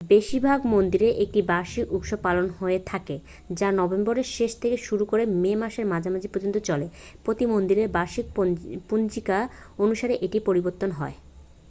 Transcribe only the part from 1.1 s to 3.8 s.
একটি বার্ষিক উৎসব পালন হয়ে থাকে যা